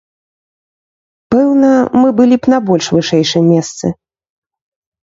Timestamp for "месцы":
3.53-3.97